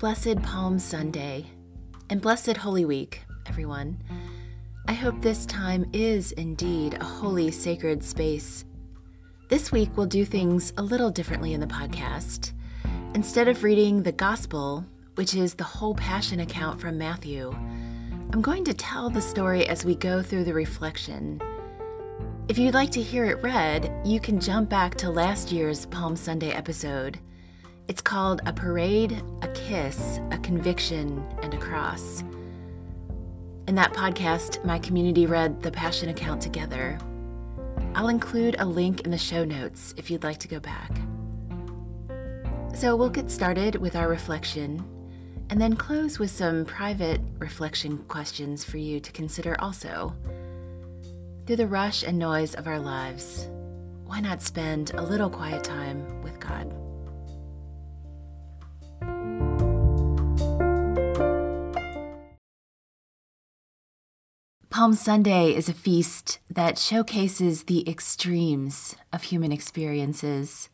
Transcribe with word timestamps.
Blessed 0.00 0.40
Palm 0.42 0.78
Sunday 0.78 1.44
and 2.08 2.22
blessed 2.22 2.56
Holy 2.56 2.86
Week, 2.86 3.20
everyone. 3.44 4.02
I 4.88 4.94
hope 4.94 5.20
this 5.20 5.44
time 5.44 5.90
is 5.92 6.32
indeed 6.32 6.94
a 6.94 7.04
holy, 7.04 7.50
sacred 7.50 8.02
space. 8.02 8.64
This 9.50 9.70
week, 9.70 9.90
we'll 9.94 10.06
do 10.06 10.24
things 10.24 10.72
a 10.78 10.82
little 10.82 11.10
differently 11.10 11.52
in 11.52 11.60
the 11.60 11.66
podcast. 11.66 12.54
Instead 13.14 13.46
of 13.46 13.62
reading 13.62 14.02
the 14.02 14.10
Gospel, 14.10 14.86
which 15.16 15.34
is 15.34 15.52
the 15.52 15.64
whole 15.64 15.94
Passion 15.94 16.40
account 16.40 16.80
from 16.80 16.96
Matthew, 16.96 17.52
I'm 18.32 18.40
going 18.40 18.64
to 18.64 18.72
tell 18.72 19.10
the 19.10 19.20
story 19.20 19.68
as 19.68 19.84
we 19.84 19.96
go 19.96 20.22
through 20.22 20.44
the 20.44 20.54
reflection. 20.54 21.42
If 22.48 22.58
you'd 22.58 22.72
like 22.72 22.90
to 22.92 23.02
hear 23.02 23.26
it 23.26 23.42
read, 23.42 23.92
you 24.06 24.18
can 24.18 24.40
jump 24.40 24.70
back 24.70 24.94
to 24.94 25.10
last 25.10 25.52
year's 25.52 25.84
Palm 25.84 26.16
Sunday 26.16 26.52
episode. 26.52 27.20
It's 27.90 28.00
called 28.00 28.40
A 28.46 28.52
Parade, 28.52 29.20
a 29.42 29.48
Kiss, 29.48 30.20
a 30.30 30.38
Conviction, 30.38 31.26
and 31.42 31.52
a 31.52 31.56
Cross. 31.56 32.22
In 33.66 33.74
that 33.74 33.94
podcast, 33.94 34.64
my 34.64 34.78
community 34.78 35.26
read 35.26 35.60
the 35.60 35.72
Passion 35.72 36.08
account 36.08 36.40
together. 36.40 36.96
I'll 37.96 38.06
include 38.06 38.54
a 38.60 38.64
link 38.64 39.00
in 39.00 39.10
the 39.10 39.18
show 39.18 39.44
notes 39.44 39.92
if 39.96 40.08
you'd 40.08 40.22
like 40.22 40.38
to 40.38 40.46
go 40.46 40.60
back. 40.60 40.92
So 42.76 42.94
we'll 42.94 43.10
get 43.10 43.28
started 43.28 43.74
with 43.74 43.96
our 43.96 44.06
reflection 44.06 44.84
and 45.50 45.60
then 45.60 45.74
close 45.74 46.20
with 46.20 46.30
some 46.30 46.64
private 46.66 47.20
reflection 47.40 47.98
questions 48.04 48.62
for 48.62 48.78
you 48.78 49.00
to 49.00 49.10
consider 49.10 49.60
also. 49.60 50.14
Through 51.44 51.56
the 51.56 51.66
rush 51.66 52.04
and 52.04 52.20
noise 52.20 52.54
of 52.54 52.68
our 52.68 52.78
lives, 52.78 53.48
why 54.04 54.20
not 54.20 54.42
spend 54.42 54.92
a 54.94 55.02
little 55.02 55.28
quiet 55.28 55.64
time 55.64 56.22
with 56.22 56.38
God? 56.38 56.79
Palm 64.80 64.94
Sunday 64.94 65.54
is 65.54 65.68
a 65.68 65.74
feast 65.74 66.38
that 66.48 66.78
showcases 66.78 67.64
the 67.64 67.86
extremes 67.86 68.96
of 69.12 69.24
human 69.24 69.52
experiences. 69.52 70.70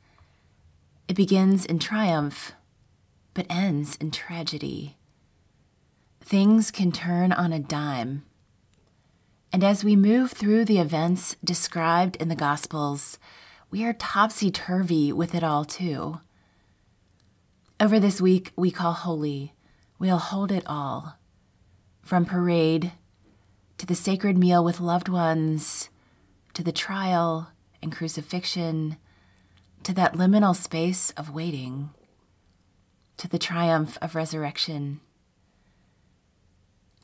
It 1.08 1.16
begins 1.16 1.66
in 1.66 1.80
triumph, 1.80 2.52
but 3.34 3.46
ends 3.50 3.96
in 3.96 4.12
tragedy. 4.12 4.96
Things 6.20 6.70
can 6.70 6.92
turn 6.92 7.32
on 7.32 7.52
a 7.52 7.58
dime. 7.58 8.24
And 9.52 9.64
as 9.64 9.82
we 9.82 9.96
move 9.96 10.30
through 10.30 10.66
the 10.66 10.78
events 10.78 11.34
described 11.42 12.14
in 12.14 12.28
the 12.28 12.36
Gospels, 12.36 13.18
we 13.72 13.84
are 13.84 13.92
topsy 13.92 14.52
turvy 14.52 15.12
with 15.12 15.34
it 15.34 15.42
all, 15.42 15.64
too. 15.64 16.20
Over 17.80 17.98
this 17.98 18.20
week 18.20 18.52
we 18.54 18.70
call 18.70 18.92
holy, 18.92 19.54
we'll 19.98 20.18
hold 20.18 20.52
it 20.52 20.62
all. 20.64 21.16
From 22.02 22.24
parade 22.24 22.92
to 23.78 23.86
the 23.86 23.94
sacred 23.94 24.38
meal 24.38 24.64
with 24.64 24.80
loved 24.80 25.08
ones, 25.08 25.90
to 26.54 26.62
the 26.62 26.72
trial 26.72 27.50
and 27.82 27.92
crucifixion, 27.92 28.96
to 29.82 29.92
that 29.94 30.14
liminal 30.14 30.56
space 30.56 31.10
of 31.12 31.34
waiting, 31.34 31.90
to 33.16 33.28
the 33.28 33.38
triumph 33.38 33.98
of 34.00 34.14
resurrection. 34.14 35.00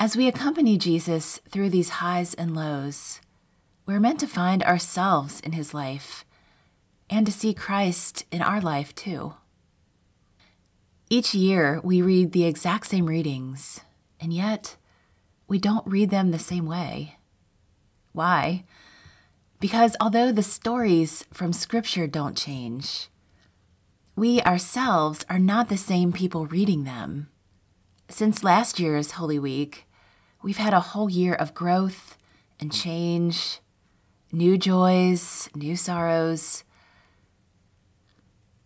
As 0.01 0.17
we 0.17 0.27
accompany 0.27 0.79
Jesus 0.79 1.41
through 1.49 1.71
these 1.71 2.01
highs 2.01 2.35
and 2.35 2.57
lows, 2.57 3.21
we're 3.87 4.01
meant 4.01 4.19
to 4.21 4.27
find 4.27 4.63
ourselves 4.65 5.41
in 5.41 5.53
his 5.53 5.75
life 5.75 6.25
and 7.09 7.27
to 7.27 7.33
see 7.33 7.55
Christ 7.55 8.25
in 8.33 8.43
our 8.43 8.61
life 8.61 8.95
too. 8.95 9.35
Each 11.11 11.35
year, 11.35 11.81
we 11.85 12.01
read 12.01 12.33
the 12.33 12.47
exact 12.47 12.87
same 12.87 13.07
readings, 13.07 13.81
and 14.19 14.33
yet, 14.33 14.77
we 15.53 15.59
don't 15.59 15.87
read 15.87 16.09
them 16.09 16.31
the 16.31 16.39
same 16.39 16.65
way. 16.65 17.19
Why? 18.13 18.65
Because 19.61 19.95
although 20.01 20.33
the 20.33 20.43
stories 20.43 21.27
from 21.31 21.53
Scripture 21.53 22.07
don't 22.07 22.39
change, 22.39 23.09
we 24.17 24.41
ourselves 24.41 25.27
are 25.29 25.39
not 25.39 25.69
the 25.69 25.77
same 25.77 26.11
people 26.11 26.47
reading 26.47 26.85
them. 26.85 27.29
Since 28.09 28.43
last 28.43 28.81
year's 28.81 29.11
Holy 29.11 29.39
Week, 29.39 29.87
we've 30.43 30.57
had 30.57 30.73
a 30.73 30.81
whole 30.81 31.11
year 31.11 31.35
of 31.35 31.53
growth 31.53 32.17
and 32.59 32.73
change, 32.73 33.59
new 34.33 34.57
joys, 34.57 35.51
new 35.55 35.77
sorrows. 35.77 36.65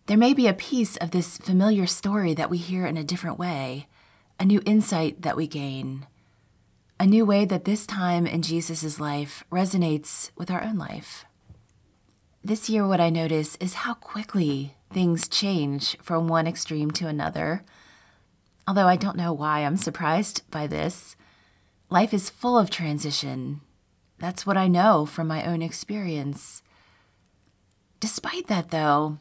There 0.06 0.16
may 0.16 0.32
be 0.32 0.46
a 0.46 0.54
piece 0.54 0.96
of 0.98 1.10
this 1.10 1.36
familiar 1.36 1.88
story 1.88 2.32
that 2.34 2.48
we 2.48 2.58
hear 2.58 2.86
in 2.86 2.96
a 2.96 3.02
different 3.02 3.40
way, 3.40 3.88
a 4.38 4.44
new 4.44 4.62
insight 4.64 5.22
that 5.22 5.36
we 5.36 5.48
gain 5.48 6.06
a 6.98 7.06
new 7.06 7.24
way 7.26 7.44
that 7.44 7.64
this 7.64 7.86
time 7.86 8.26
in 8.26 8.42
Jesus' 8.42 8.98
life 8.98 9.44
resonates 9.50 10.30
with 10.36 10.50
our 10.50 10.62
own 10.62 10.78
life. 10.78 11.24
This 12.42 12.70
year, 12.70 12.86
what 12.86 13.00
I 13.00 13.10
notice 13.10 13.56
is 13.56 13.74
how 13.74 13.94
quickly 13.94 14.76
things 14.90 15.28
change 15.28 15.98
from 15.98 16.28
one 16.28 16.46
extreme 16.46 16.90
to 16.92 17.08
another. 17.08 17.64
Although 18.66 18.86
I 18.86 18.96
don't 18.96 19.16
know 19.16 19.32
why 19.32 19.60
I'm 19.60 19.76
surprised 19.76 20.48
by 20.50 20.66
this, 20.66 21.16
life 21.90 22.14
is 22.14 22.30
full 22.30 22.58
of 22.58 22.70
transition. 22.70 23.60
That's 24.18 24.46
what 24.46 24.56
I 24.56 24.68
know 24.68 25.04
from 25.04 25.26
my 25.26 25.44
own 25.44 25.60
experience. 25.60 26.62
Despite 28.00 28.46
that, 28.46 28.70
though, 28.70 29.18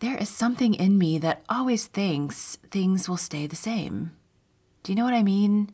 there 0.00 0.16
is 0.16 0.28
something 0.28 0.74
in 0.74 0.98
me 0.98 1.18
that 1.18 1.44
always 1.48 1.86
thinks 1.86 2.56
things 2.70 3.08
will 3.08 3.16
stay 3.16 3.46
the 3.46 3.56
same. 3.56 4.12
Do 4.82 4.92
you 4.92 4.96
know 4.96 5.04
what 5.04 5.14
I 5.14 5.22
mean? 5.22 5.72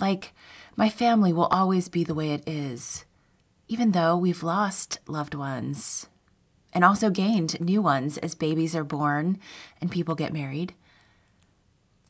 Like, 0.00 0.32
my 0.76 0.88
family 0.88 1.32
will 1.32 1.46
always 1.46 1.88
be 1.88 2.04
the 2.04 2.14
way 2.14 2.32
it 2.32 2.46
is, 2.46 3.04
even 3.68 3.92
though 3.92 4.16
we've 4.16 4.42
lost 4.42 4.98
loved 5.06 5.34
ones 5.34 6.06
and 6.72 6.84
also 6.84 7.08
gained 7.08 7.58
new 7.58 7.80
ones 7.80 8.18
as 8.18 8.34
babies 8.34 8.76
are 8.76 8.84
born 8.84 9.38
and 9.80 9.90
people 9.90 10.14
get 10.14 10.32
married. 10.32 10.74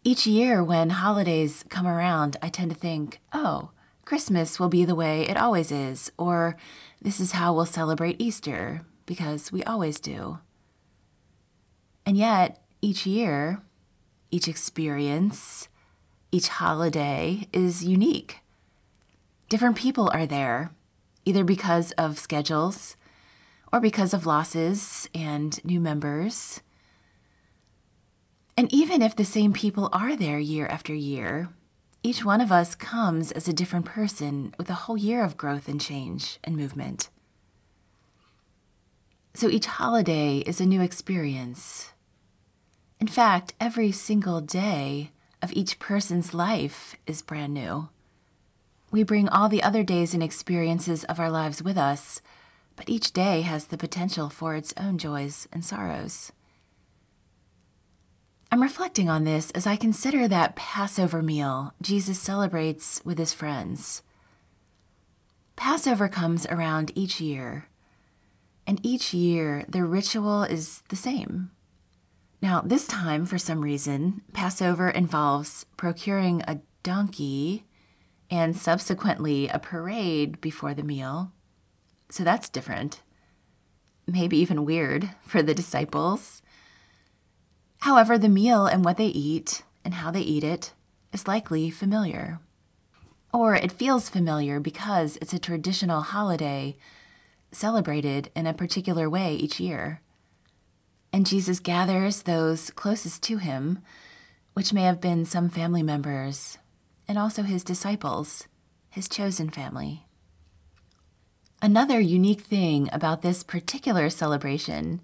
Each 0.02 0.26
year, 0.26 0.62
when 0.62 0.90
holidays 0.90 1.64
come 1.68 1.86
around, 1.86 2.36
I 2.42 2.48
tend 2.48 2.72
to 2.72 2.76
think, 2.76 3.20
oh, 3.32 3.70
Christmas 4.04 4.58
will 4.58 4.68
be 4.68 4.84
the 4.84 4.94
way 4.94 5.22
it 5.22 5.36
always 5.36 5.70
is, 5.70 6.10
or 6.16 6.56
this 7.00 7.20
is 7.20 7.32
how 7.32 7.54
we'll 7.54 7.66
celebrate 7.66 8.20
Easter, 8.20 8.82
because 9.04 9.50
we 9.50 9.62
always 9.64 9.98
do. 10.00 10.38
And 12.04 12.16
yet, 12.16 12.62
each 12.80 13.04
year, 13.04 13.62
each 14.30 14.46
experience, 14.46 15.68
each 16.36 16.48
holiday 16.48 17.48
is 17.50 17.82
unique. 17.82 18.40
Different 19.48 19.74
people 19.74 20.10
are 20.12 20.26
there, 20.26 20.70
either 21.24 21.44
because 21.44 21.92
of 21.92 22.18
schedules 22.18 22.94
or 23.72 23.80
because 23.80 24.12
of 24.12 24.26
losses 24.26 25.08
and 25.14 25.64
new 25.64 25.80
members. 25.80 26.60
And 28.54 28.70
even 28.70 29.00
if 29.00 29.16
the 29.16 29.24
same 29.24 29.54
people 29.54 29.88
are 29.94 30.14
there 30.14 30.38
year 30.38 30.66
after 30.66 30.92
year, 30.92 31.48
each 32.02 32.22
one 32.22 32.42
of 32.42 32.52
us 32.52 32.74
comes 32.74 33.32
as 33.32 33.48
a 33.48 33.54
different 33.54 33.86
person 33.86 34.54
with 34.58 34.68
a 34.68 34.80
whole 34.84 34.98
year 34.98 35.24
of 35.24 35.38
growth 35.38 35.68
and 35.68 35.80
change 35.80 36.38
and 36.44 36.54
movement. 36.54 37.08
So 39.32 39.48
each 39.48 39.64
holiday 39.64 40.40
is 40.40 40.60
a 40.60 40.66
new 40.66 40.82
experience. 40.82 41.92
In 43.00 43.06
fact, 43.06 43.54
every 43.58 43.90
single 43.90 44.42
day 44.42 45.12
of 45.42 45.52
each 45.52 45.78
person's 45.78 46.34
life 46.34 46.96
is 47.06 47.22
brand 47.22 47.54
new. 47.54 47.88
We 48.90 49.02
bring 49.02 49.28
all 49.28 49.48
the 49.48 49.62
other 49.62 49.82
days 49.82 50.14
and 50.14 50.22
experiences 50.22 51.04
of 51.04 51.18
our 51.20 51.30
lives 51.30 51.62
with 51.62 51.76
us, 51.76 52.22
but 52.76 52.88
each 52.88 53.12
day 53.12 53.42
has 53.42 53.66
the 53.66 53.78
potential 53.78 54.28
for 54.28 54.54
its 54.54 54.72
own 54.76 54.98
joys 54.98 55.48
and 55.52 55.64
sorrows. 55.64 56.32
I'm 58.50 58.62
reflecting 58.62 59.10
on 59.10 59.24
this 59.24 59.50
as 59.50 59.66
I 59.66 59.76
consider 59.76 60.28
that 60.28 60.56
Passover 60.56 61.20
meal 61.20 61.74
Jesus 61.82 62.18
celebrates 62.18 63.02
with 63.04 63.18
his 63.18 63.32
friends. 63.32 64.02
Passover 65.56 66.08
comes 66.08 66.46
around 66.46 66.92
each 66.94 67.20
year, 67.20 67.68
and 68.66 68.78
each 68.84 69.12
year 69.12 69.64
the 69.68 69.84
ritual 69.84 70.44
is 70.44 70.82
the 70.88 70.96
same. 70.96 71.50
Now, 72.42 72.60
this 72.60 72.86
time, 72.86 73.24
for 73.24 73.38
some 73.38 73.60
reason, 73.60 74.22
Passover 74.32 74.90
involves 74.90 75.64
procuring 75.76 76.42
a 76.42 76.60
donkey 76.82 77.64
and 78.30 78.56
subsequently 78.56 79.48
a 79.48 79.58
parade 79.58 80.40
before 80.40 80.74
the 80.74 80.82
meal. 80.82 81.32
So 82.10 82.24
that's 82.24 82.48
different. 82.48 83.02
Maybe 84.06 84.36
even 84.38 84.64
weird 84.64 85.10
for 85.22 85.42
the 85.42 85.54
disciples. 85.54 86.42
However, 87.80 88.18
the 88.18 88.28
meal 88.28 88.66
and 88.66 88.84
what 88.84 88.96
they 88.96 89.06
eat 89.06 89.62
and 89.84 89.94
how 89.94 90.10
they 90.10 90.20
eat 90.20 90.44
it 90.44 90.72
is 91.12 91.26
likely 91.26 91.70
familiar. 91.70 92.40
Or 93.32 93.54
it 93.54 93.72
feels 93.72 94.08
familiar 94.08 94.60
because 94.60 95.18
it's 95.20 95.32
a 95.32 95.38
traditional 95.38 96.02
holiday 96.02 96.76
celebrated 97.52 98.30
in 98.34 98.46
a 98.46 98.54
particular 98.54 99.08
way 99.08 99.34
each 99.34 99.58
year. 99.60 100.00
And 101.16 101.24
Jesus 101.24 101.60
gathers 101.60 102.24
those 102.24 102.68
closest 102.68 103.22
to 103.22 103.38
him 103.38 103.78
which 104.52 104.74
may 104.74 104.82
have 104.82 105.00
been 105.00 105.24
some 105.24 105.48
family 105.48 105.82
members 105.82 106.58
and 107.08 107.16
also 107.16 107.42
his 107.42 107.64
disciples, 107.64 108.48
his 108.90 109.08
chosen 109.08 109.48
family. 109.48 110.04
Another 111.62 111.98
unique 111.98 112.42
thing 112.42 112.90
about 112.92 113.22
this 113.22 113.42
particular 113.42 114.10
celebration 114.10 115.00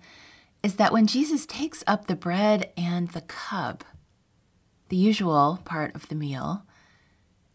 is 0.62 0.74
that 0.74 0.92
when 0.92 1.06
Jesus 1.06 1.46
takes 1.46 1.82
up 1.86 2.06
the 2.08 2.14
bread 2.14 2.70
and 2.76 3.08
the 3.12 3.22
cup, 3.22 3.82
the 4.90 4.96
usual 4.96 5.62
part 5.64 5.94
of 5.94 6.08
the 6.08 6.14
meal, 6.14 6.64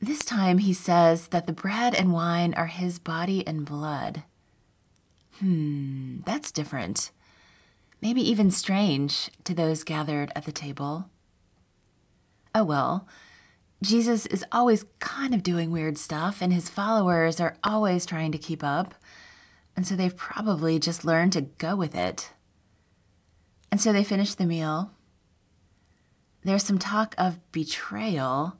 this 0.01 0.25
time 0.25 0.57
he 0.57 0.73
says 0.73 1.27
that 1.27 1.45
the 1.45 1.53
bread 1.53 1.93
and 1.93 2.11
wine 2.11 2.55
are 2.55 2.65
his 2.65 2.97
body 2.97 3.45
and 3.45 3.67
blood. 3.67 4.23
Hmm, 5.37 6.21
that's 6.25 6.51
different. 6.51 7.11
Maybe 8.01 8.21
even 8.21 8.51
strange 8.51 9.31
to 9.43 9.53
those 9.53 9.83
gathered 9.83 10.31
at 10.35 10.45
the 10.45 10.51
table. 10.51 11.09
Oh 12.53 12.63
well, 12.63 13.07
Jesus 13.81 14.25
is 14.25 14.45
always 14.51 14.85
kind 14.99 15.33
of 15.33 15.43
doing 15.43 15.71
weird 15.71 15.97
stuff, 15.97 16.41
and 16.41 16.51
his 16.51 16.69
followers 16.69 17.39
are 17.39 17.57
always 17.63 18.05
trying 18.05 18.31
to 18.31 18.37
keep 18.37 18.63
up, 18.63 18.95
and 19.75 19.85
so 19.85 19.95
they've 19.95 20.15
probably 20.15 20.79
just 20.79 21.05
learned 21.05 21.33
to 21.33 21.41
go 21.41 21.75
with 21.75 21.95
it. 21.95 22.31
And 23.71 23.79
so 23.79 23.93
they 23.93 24.03
finish 24.03 24.33
the 24.33 24.45
meal. 24.45 24.91
There's 26.43 26.63
some 26.63 26.79
talk 26.79 27.13
of 27.17 27.39
betrayal, 27.51 28.57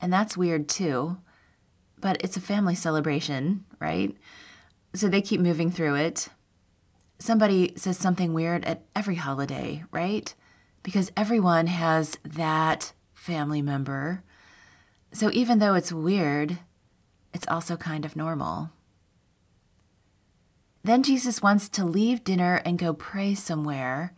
and 0.00 0.12
that's 0.12 0.36
weird 0.36 0.68
too, 0.68 1.18
but 1.98 2.22
it's 2.22 2.36
a 2.36 2.40
family 2.40 2.74
celebration, 2.74 3.64
right? 3.80 4.16
So 4.94 5.08
they 5.08 5.22
keep 5.22 5.40
moving 5.40 5.70
through 5.70 5.96
it. 5.96 6.28
Somebody 7.20 7.74
says 7.76 7.98
something 7.98 8.32
weird 8.32 8.64
at 8.64 8.82
every 8.96 9.16
holiday, 9.16 9.84
right? 9.92 10.34
Because 10.82 11.12
everyone 11.16 11.66
has 11.66 12.18
that 12.24 12.94
family 13.12 13.60
member. 13.60 14.24
So 15.12 15.30
even 15.32 15.58
though 15.58 15.74
it's 15.74 15.92
weird, 15.92 16.58
it's 17.34 17.46
also 17.46 17.76
kind 17.76 18.06
of 18.06 18.16
normal. 18.16 18.70
Then 20.82 21.02
Jesus 21.02 21.42
wants 21.42 21.68
to 21.68 21.84
leave 21.84 22.24
dinner 22.24 22.62
and 22.64 22.78
go 22.78 22.94
pray 22.94 23.34
somewhere, 23.34 24.14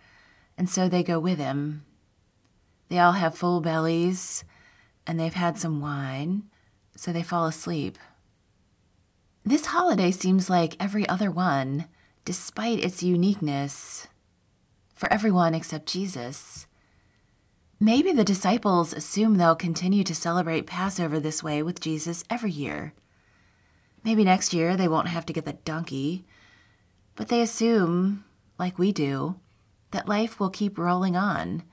and 0.56 0.70
so 0.70 0.88
they 0.88 1.02
go 1.02 1.18
with 1.18 1.38
him. 1.38 1.84
They 2.88 3.00
all 3.00 3.12
have 3.12 3.34
full 3.36 3.60
bellies, 3.60 4.44
and 5.08 5.18
they've 5.18 5.34
had 5.34 5.58
some 5.58 5.80
wine, 5.80 6.44
so 6.94 7.12
they 7.12 7.24
fall 7.24 7.46
asleep. 7.46 7.98
This 9.44 9.66
holiday 9.66 10.12
seems 10.12 10.48
like 10.48 10.76
every 10.78 11.08
other 11.08 11.32
one, 11.32 11.86
despite 12.24 12.84
its 12.84 13.02
uniqueness, 13.02 14.06
for 14.94 15.12
everyone 15.12 15.54
except 15.54 15.86
Jesus. 15.86 16.66
Maybe 17.80 18.12
the 18.12 18.24
disciples 18.24 18.92
assume 18.92 19.36
they'll 19.36 19.56
continue 19.56 20.04
to 20.04 20.14
celebrate 20.14 20.66
Passover 20.66 21.18
this 21.18 21.42
way 21.42 21.62
with 21.62 21.80
Jesus 21.80 22.22
every 22.30 22.52
year. 22.52 22.94
Maybe 24.04 24.22
next 24.22 24.54
year 24.54 24.76
they 24.76 24.86
won't 24.86 25.08
have 25.08 25.26
to 25.26 25.32
get 25.32 25.44
the 25.44 25.54
donkey, 25.54 26.24
but 27.16 27.28
they 27.28 27.40
assume, 27.40 28.24
like 28.58 28.78
we 28.78 28.92
do, 28.92 29.36
that 29.90 30.08
life 30.08 30.38
will 30.38 30.50
keep 30.50 30.78
rolling 30.78 31.16
on. 31.16 31.64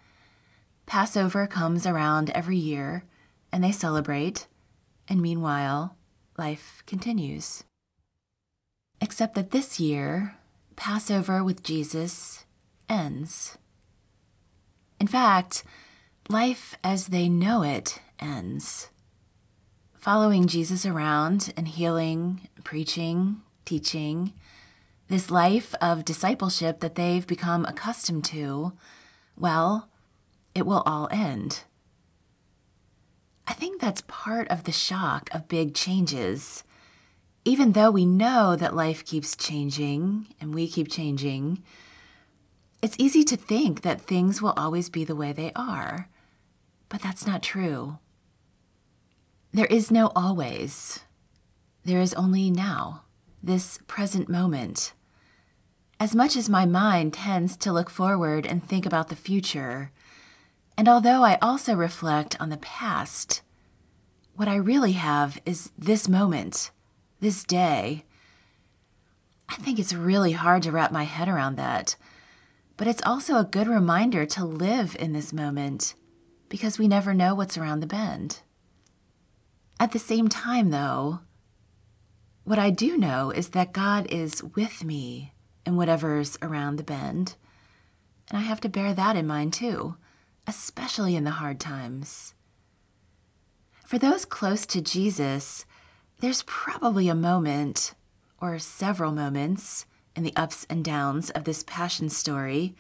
Passover 0.88 1.46
comes 1.46 1.86
around 1.86 2.32
every 2.32 2.58
year, 2.58 3.04
and 3.52 3.64
they 3.64 3.72
celebrate, 3.72 4.48
and 5.08 5.22
meanwhile, 5.22 5.96
life 6.38 6.82
continues. 6.88 7.64
Except 9.00 9.36
that 9.36 9.52
this 9.52 9.80
year, 9.80 10.36
Passover 10.80 11.44
with 11.44 11.62
Jesus 11.62 12.46
ends. 12.88 13.58
In 14.98 15.08
fact, 15.08 15.66
life 16.30 16.74
as 16.86 17.08
they 17.08 17.28
know 17.28 17.64
it 17.64 18.00
ends. 18.18 18.90
Following 19.98 20.48
Jesus 20.48 20.86
around 20.86 21.54
and 21.58 21.68
healing, 21.68 22.48
preaching, 22.64 23.42
teaching, 23.66 24.32
this 25.10 25.30
life 25.30 25.76
of 25.82 26.06
discipleship 26.06 26.80
that 26.80 26.96
they've 26.96 27.28
become 27.28 27.66
accustomed 27.66 28.24
to, 28.26 28.72
well, 29.38 29.90
it 30.56 30.66
will 30.66 30.84
all 30.86 31.10
end. 31.12 31.66
I 33.46 33.52
think 33.52 33.82
that's 33.82 34.04
part 34.08 34.48
of 34.48 34.64
the 34.64 34.72
shock 34.72 35.30
of 35.34 35.50
big 35.50 35.76
changes. 35.76 36.64
Even 37.50 37.72
though 37.72 37.90
we 37.90 38.06
know 38.06 38.56
that 38.56 38.76
life 38.76 39.04
keeps 39.04 39.36
changing 39.36 40.28
and 40.40 40.54
we 40.54 40.68
keep 40.68 40.88
changing, 40.88 41.64
it's 42.80 42.96
easy 43.00 43.24
to 43.24 43.36
think 43.36 43.82
that 43.82 44.00
things 44.00 44.40
will 44.40 44.54
always 44.56 44.88
be 44.88 45.04
the 45.04 45.16
way 45.16 45.34
they 45.34 45.52
are. 45.56 46.10
But 46.90 47.02
that's 47.02 47.26
not 47.26 47.42
true. 47.42 47.98
There 49.52 49.66
is 49.66 49.90
no 49.90 50.12
always. 50.16 51.00
There 51.86 52.00
is 52.00 52.14
only 52.14 52.52
now, 52.52 53.06
this 53.42 53.80
present 53.88 54.30
moment. 54.30 54.94
As 56.00 56.14
much 56.14 56.38
as 56.38 56.50
my 56.50 56.68
mind 56.68 57.16
tends 57.16 57.58
to 57.58 57.74
look 57.74 57.90
forward 57.90 58.46
and 58.46 58.64
think 58.64 58.86
about 58.86 59.10
the 59.10 59.16
future, 59.16 59.92
and 60.78 60.88
although 60.88 61.24
I 61.24 61.40
also 61.42 61.74
reflect 61.74 62.40
on 62.40 62.50
the 62.50 62.58
past, 62.58 63.42
what 64.36 64.48
I 64.48 64.56
really 64.56 64.92
have 64.92 65.42
is 65.48 65.72
this 65.80 66.08
moment, 66.08 66.70
this 67.20 67.44
day. 67.44 68.06
I 69.48 69.56
think 69.56 69.80
it's 69.80 69.94
really 69.94 70.34
hard 70.34 70.64
to 70.64 70.72
wrap 70.72 70.92
my 70.92 71.04
head 71.04 71.28
around 71.28 71.56
that, 71.56 71.96
but 72.78 72.88
it's 72.88 73.02
also 73.06 73.38
a 73.38 73.44
good 73.44 73.68
reminder 73.68 74.26
to 74.28 74.46
live 74.46 74.96
in 75.00 75.14
this 75.14 75.34
moment 75.34 75.96
because 76.50 76.80
we 76.80 76.88
never 76.88 77.14
know 77.14 77.36
what's 77.36 77.58
around 77.58 77.80
the 77.80 77.88
bend. 77.88 78.42
At 79.80 79.92
the 79.92 80.00
same 80.00 80.28
time, 80.28 80.70
though, 80.70 81.20
what 82.44 82.60
I 82.60 82.70
do 82.70 82.98
know 82.98 83.32
is 83.32 83.50
that 83.50 83.74
God 83.74 84.08
is 84.10 84.44
with 84.44 84.84
me 84.84 85.34
in 85.66 85.76
whatever's 85.76 86.38
around 86.42 86.76
the 86.76 86.84
bend, 86.84 87.36
and 88.30 88.38
I 88.38 88.42
have 88.42 88.62
to 88.62 88.70
bear 88.70 88.94
that 88.94 89.16
in 89.16 89.28
mind 89.28 89.54
too, 89.54 89.96
especially 90.48 91.16
in 91.16 91.24
the 91.24 91.32
hard 91.32 91.60
times. 91.60 92.34
For 93.86 93.98
those 93.98 94.26
close 94.26 94.66
to 94.68 94.82
Jesus, 94.82 95.66
there's 96.20 96.44
probably 96.44 97.10
a 97.10 97.16
moment, 97.16 97.94
or 98.40 98.60
several 98.60 99.12
moments, 99.12 99.86
in 100.16 100.24
the 100.24 100.36
ups 100.36 100.66
and 100.70 100.84
downs 100.84 101.30
of 101.30 101.46
this 101.46 101.64
passion 101.64 102.10
story 102.10 102.76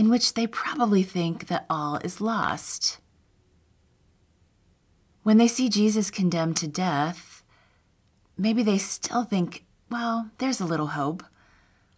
in 0.00 0.08
which 0.08 0.32
they 0.32 0.46
probably 0.46 1.02
think 1.02 1.48
that 1.48 1.66
all 1.68 1.96
is 1.96 2.22
lost. 2.22 3.00
When 5.22 5.36
they 5.36 5.46
see 5.46 5.68
Jesus 5.68 6.10
condemned 6.10 6.56
to 6.56 6.66
death, 6.66 7.42
maybe 8.38 8.62
they 8.62 8.78
still 8.78 9.24
think, 9.24 9.66
well, 9.90 10.30
there's 10.38 10.58
a 10.58 10.64
little 10.64 10.88
hope. 10.88 11.22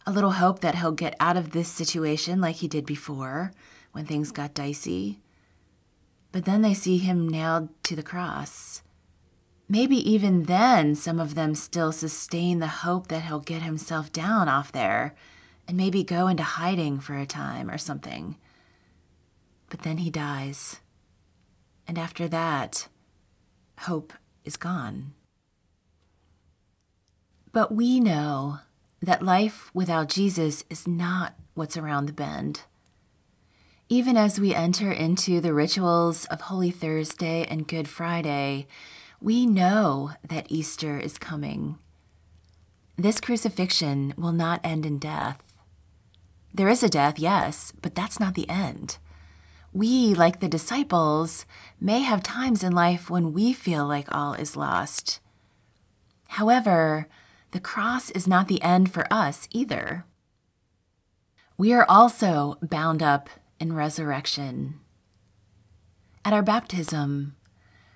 A 0.05 0.11
little 0.11 0.33
hope 0.33 0.63
that 0.63 0.75
he'll 0.75 0.91
get 0.91 1.15
out 1.21 1.37
of 1.37 1.53
this 1.53 1.69
situation 1.69 2.41
like 2.41 2.57
he 2.57 2.67
did 2.67 2.85
before 2.85 3.53
when 3.93 4.05
things 4.05 4.33
got 4.33 4.53
dicey. 4.53 5.21
But 6.33 6.45
then 6.45 6.63
they 6.63 6.75
see 6.75 6.99
him 6.99 7.29
nailed 7.29 7.69
to 7.85 7.95
the 7.95 8.03
cross. 8.03 8.83
Maybe 9.69 9.97
even 9.97 10.45
then, 10.45 10.95
some 10.95 11.19
of 11.19 11.35
them 11.35 11.55
still 11.55 11.93
sustain 11.93 12.59
the 12.59 12.67
hope 12.67 13.09
that 13.09 13.23
he'll 13.23 13.41
get 13.41 13.63
himself 13.63 14.13
down 14.13 14.49
off 14.49 14.71
there 14.73 15.15
and 15.67 15.77
maybe 15.77 16.03
go 16.03 16.29
into 16.29 16.43
hiding 16.43 17.01
for 17.01 17.17
a 17.17 17.27
time 17.27 17.71
or 17.71 17.79
something. 17.79 18.37
But 19.71 19.81
then 19.83 19.99
he 19.99 20.11
dies. 20.11 20.81
And 21.89 21.99
after 21.99 22.29
that, 22.29 22.89
hope 23.81 24.13
is 24.45 24.57
gone. 24.57 25.15
But 27.53 27.75
we 27.75 28.01
know 28.01 28.59
that 29.01 29.23
life 29.23 29.71
without 29.75 30.09
Jesus 30.09 30.65
is 30.71 30.87
not 30.87 31.35
what's 31.55 31.77
around 31.77 32.07
the 32.07 32.13
bend. 32.13 32.63
Even 33.89 34.17
as 34.17 34.41
we 34.41 34.55
enter 34.55 34.91
into 34.91 35.41
the 35.41 35.53
rituals 35.53 36.25
of 36.27 36.43
Holy 36.43 36.71
Thursday 36.71 37.45
and 37.45 37.69
Good 37.69 37.89
Friday, 37.89 38.67
we 39.23 39.47
know 39.47 40.11
that 40.29 40.51
Easter 40.51 40.99
is 40.99 41.17
coming. 41.17 41.79
This 42.97 43.21
crucifixion 43.21 44.15
will 44.17 44.33
not 44.33 44.61
end 44.65 44.85
in 44.85 44.99
death. 44.99 45.43
There 46.53 46.69
is 46.69 46.83
a 46.83 46.89
death, 46.89 47.19
yes, 47.19 47.73
but 47.81 47.95
that's 47.95 48.19
not 48.19 48.35
the 48.35 48.49
end. 48.51 48.99
We, 49.73 50.15
like 50.15 50.41
the 50.41 50.49
disciples, 50.49 51.47
may 51.81 52.01
have 52.01 52.23
times 52.23 52.63
in 52.63 52.73
life 52.73 53.09
when 53.09 53.33
we 53.33 53.53
feel 53.53 53.87
like 53.87 54.15
all 54.15 54.35
is 54.35 54.57
lost. 54.57 55.21
However, 56.29 57.07
the 57.53 57.61
cross 57.61 58.11
is 58.11 58.27
not 58.27 58.49
the 58.49 58.61
end 58.61 58.93
for 58.93 59.07
us 59.11 59.47
either. 59.51 60.05
We 61.57 61.73
are 61.73 61.87
also 61.89 62.59
bound 62.61 63.03
up 63.03 63.31
in 63.61 63.73
resurrection. 63.73 64.81
At 66.25 66.33
our 66.33 66.43
baptism, 66.43 67.37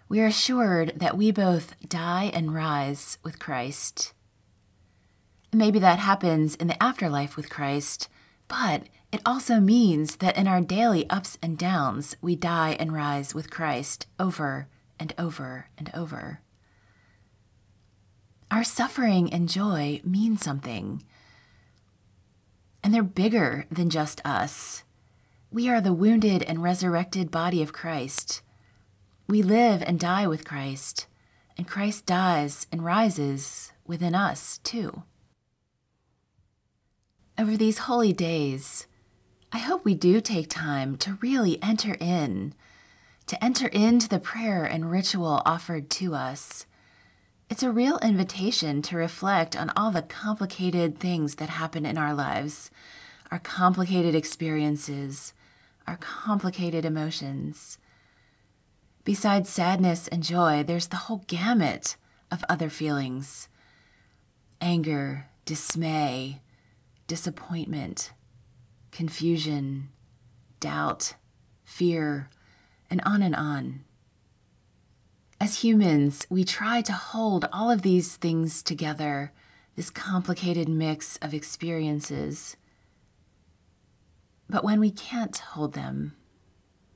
we 0.09 0.21
are 0.21 0.27
assured 0.27 0.93
that 0.97 1.17
we 1.17 1.31
both 1.31 1.75
die 1.89 2.31
and 2.33 2.55
rise 2.55 3.19
with 3.23 3.39
Christ. 3.39 4.13
Maybe 5.53 5.79
that 5.79 5.99
happens 5.99 6.55
in 6.55 6.67
the 6.67 6.83
afterlife 6.83 7.37
with 7.37 7.51
Christ 7.51 8.09
But 8.49 8.85
it 9.13 9.21
also 9.25 9.61
means 9.61 10.17
that 10.17 10.37
in 10.37 10.47
our 10.47 10.61
daily 10.61 11.09
ups 11.11 11.39
and 11.43 11.59
downs, 11.59 12.17
we 12.21 12.37
die 12.37 12.77
and 12.79 12.93
rise 12.93 13.35
with 13.35 13.51
Christ 13.51 14.07
over 14.19 14.69
and 14.99 15.15
over 15.19 15.69
and 15.77 15.91
over. 15.95 16.41
Our 18.51 18.65
suffering 18.65 19.33
and 19.33 19.49
joy 19.49 20.01
mean 20.05 20.37
something, 20.37 21.03
and 22.83 22.95
they're 22.95 23.03
bigger 23.03 23.67
than 23.71 23.91
just 23.91 24.21
us. 24.25 24.85
We 25.51 25.69
are 25.69 25.81
the 25.81 25.93
wounded 25.93 26.43
and 26.45 26.63
resurrected 26.63 27.31
body 27.31 27.61
of 27.63 27.73
Christ. 27.73 28.43
We 29.29 29.43
live 29.43 29.83
and 29.83 29.99
die 29.99 30.29
with 30.29 30.45
Christ, 30.45 31.07
and 31.57 31.67
Christ 31.67 32.07
dies 32.07 32.67
and 32.71 32.85
rises 32.85 33.73
within 33.85 34.15
us, 34.15 34.59
too. 34.59 35.03
Over 37.37 37.57
these 37.57 37.79
holy 37.79 38.13
days, 38.13 38.87
I 39.53 39.59
hope 39.59 39.85
we 39.85 39.95
do 39.95 40.21
take 40.21 40.49
time 40.49 40.97
to 40.99 41.19
really 41.21 41.61
enter 41.61 41.97
in, 41.99 42.55
to 43.27 43.43
enter 43.45 43.67
into 43.67 44.09
the 44.09 44.21
prayer 44.21 44.65
and 44.65 44.93
ritual 44.93 45.43
offered 45.45 45.91
to 45.91 46.15
us. 46.15 46.67
It's 47.51 47.65
a 47.65 47.73
real 47.73 47.99
invitation 47.99 48.81
to 48.83 48.97
reflect 48.97 49.57
on 49.57 49.73
all 49.77 49.91
the 49.91 50.03
complicated 50.03 50.99
things 50.99 51.37
that 51.37 51.49
happen 51.49 51.85
in 51.85 51.99
our 51.99 52.15
lives, 52.15 52.71
our 53.33 53.41
complicated 53.41 54.15
experiences, 54.15 55.33
our 55.87 55.97
complicated 55.97 56.85
emotions. 56.85 57.79
Besides 59.07 59.49
sadness 59.49 60.09
and 60.09 60.21
joy, 60.21 60.65
there's 60.65 60.89
the 60.89 60.97
whole 60.97 61.23
gamut 61.29 61.95
of 62.29 62.45
other 62.49 62.69
feelings 62.69 63.49
anger, 64.61 65.29
dismay, 65.45 66.41
disappointment, 67.07 68.11
confusion, 68.91 69.91
doubt, 70.59 71.15
fear, 71.63 72.29
and 72.91 73.01
on 73.07 73.23
and 73.23 73.37
on. 73.37 73.85
As 75.41 75.63
humans, 75.63 76.27
we 76.29 76.43
try 76.43 76.83
to 76.83 76.93
hold 76.93 77.49
all 77.53 77.71
of 77.71 77.83
these 77.83 78.17
things 78.17 78.61
together, 78.61 79.33
this 79.77 79.89
complicated 79.89 80.69
mix 80.69 81.17
of 81.19 81.33
experiences. 81.33 82.57
But 84.51 84.65
when 84.65 84.81
we 84.81 84.91
can't 84.91 85.37
hold 85.39 85.75
them, 85.75 86.17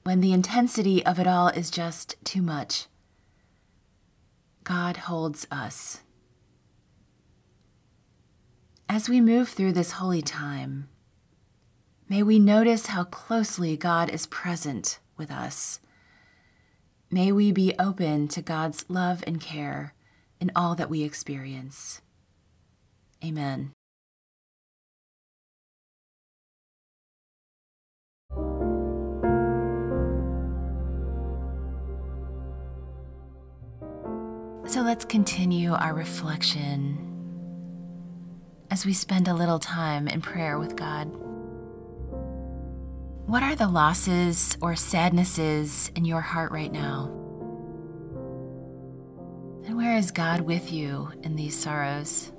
when 0.02 0.20
the 0.20 0.32
intensity 0.32 1.04
of 1.04 1.18
it 1.18 1.26
all 1.26 1.48
is 1.48 1.70
just 1.70 2.16
too 2.24 2.42
much, 2.42 2.86
God 4.64 4.96
holds 4.96 5.46
us. 5.50 6.00
As 8.88 9.08
we 9.08 9.20
move 9.20 9.48
through 9.48 9.72
this 9.72 9.92
holy 9.92 10.22
time, 10.22 10.88
may 12.08 12.22
we 12.22 12.38
notice 12.38 12.86
how 12.86 13.04
closely 13.04 13.76
God 13.76 14.10
is 14.10 14.26
present 14.26 14.98
with 15.16 15.30
us. 15.30 15.80
May 17.10 17.30
we 17.32 17.52
be 17.52 17.74
open 17.78 18.28
to 18.28 18.42
God's 18.42 18.84
love 18.88 19.22
and 19.26 19.40
care 19.40 19.94
in 20.40 20.50
all 20.56 20.74
that 20.76 20.90
we 20.90 21.02
experience. 21.02 22.00
Amen. 23.24 23.72
So 34.70 34.82
let's 34.82 35.04
continue 35.04 35.72
our 35.72 35.92
reflection 35.92 36.96
as 38.70 38.86
we 38.86 38.92
spend 38.92 39.26
a 39.26 39.34
little 39.34 39.58
time 39.58 40.06
in 40.06 40.20
prayer 40.20 40.60
with 40.60 40.76
God. 40.76 41.06
What 43.26 43.42
are 43.42 43.56
the 43.56 43.66
losses 43.66 44.56
or 44.60 44.76
sadnesses 44.76 45.90
in 45.96 46.04
your 46.04 46.20
heart 46.20 46.52
right 46.52 46.70
now? 46.70 47.06
And 49.66 49.76
where 49.76 49.96
is 49.96 50.12
God 50.12 50.42
with 50.42 50.70
you 50.70 51.10
in 51.24 51.34
these 51.34 51.58
sorrows? 51.58 52.30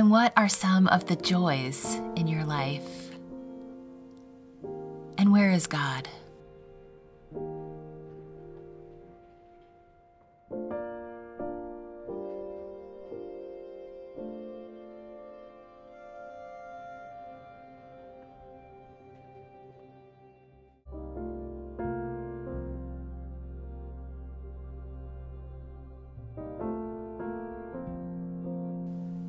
And 0.00 0.10
what 0.10 0.32
are 0.34 0.48
some 0.48 0.88
of 0.88 1.04
the 1.08 1.16
joys 1.16 1.96
in 2.16 2.26
your 2.26 2.42
life? 2.42 3.10
And 5.18 5.30
where 5.30 5.50
is 5.50 5.66
God? 5.66 6.08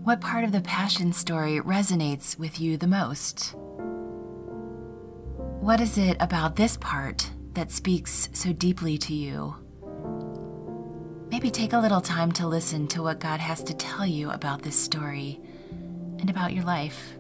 What 0.04 0.20
part 0.20 0.44
of 0.44 0.52
the 0.52 0.62
Passion 0.62 1.14
story 1.14 1.60
resonates 1.60 2.36
with 2.40 2.60
you 2.60 2.76
the 2.76 2.88
most? 2.88 3.54
What 5.60 5.80
is 5.80 6.00
it 6.00 6.18
about 6.20 6.56
this 6.56 6.76
part 6.76 7.30
that 7.54 7.70
speaks 7.70 8.28
so 8.34 8.52
deeply 8.52 8.98
to 8.98 9.14
you? 9.14 9.54
Maybe 11.30 11.52
take 11.52 11.74
a 11.74 11.80
little 11.80 12.02
time 12.02 12.32
to 12.32 12.48
listen 12.48 12.88
to 12.88 13.04
what 13.04 13.20
God 13.20 13.40
has 13.42 13.62
to 13.62 13.76
tell 13.76 14.04
you 14.04 14.32
about 14.32 14.64
this 14.64 14.76
story 14.76 15.40
and 16.18 16.32
about 16.32 16.54
your 16.54 16.64
life. 16.64 17.14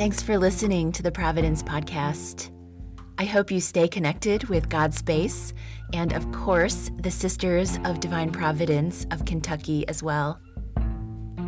Thanks 0.00 0.22
for 0.22 0.38
listening 0.38 0.92
to 0.92 1.02
the 1.02 1.12
Providence 1.12 1.62
Podcast. 1.62 2.50
I 3.18 3.26
hope 3.26 3.50
you 3.50 3.60
stay 3.60 3.86
connected 3.86 4.44
with 4.44 4.70
God 4.70 4.94
Space 4.94 5.52
and, 5.92 6.14
of 6.14 6.32
course, 6.32 6.90
the 6.96 7.10
Sisters 7.10 7.78
of 7.84 8.00
Divine 8.00 8.32
Providence 8.32 9.06
of 9.10 9.26
Kentucky 9.26 9.86
as 9.88 10.02
well. 10.02 10.40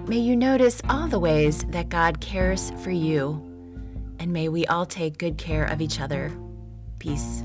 May 0.06 0.18
you 0.18 0.36
notice 0.36 0.82
all 0.90 1.08
the 1.08 1.18
ways 1.18 1.64
that 1.68 1.88
God 1.88 2.20
cares 2.20 2.72
for 2.82 2.90
you, 2.90 3.40
and 4.18 4.30
may 4.30 4.50
we 4.50 4.66
all 4.66 4.84
take 4.84 5.16
good 5.16 5.38
care 5.38 5.64
of 5.64 5.80
each 5.80 5.98
other. 5.98 6.30
Peace. 6.98 7.44